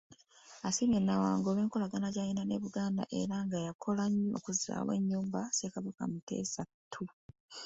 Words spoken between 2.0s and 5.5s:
gy'alina ne Buganda era ng'eyakola nnyo okuzzaawo ennyumba